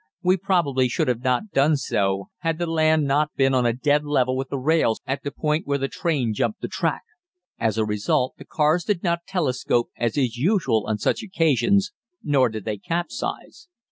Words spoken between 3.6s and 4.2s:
a dead